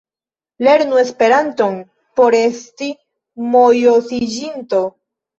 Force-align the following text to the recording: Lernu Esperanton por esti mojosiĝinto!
Lernu 0.67 0.95
Esperanton 0.99 1.75
por 2.19 2.37
esti 2.37 2.87
mojosiĝinto! 3.57 4.81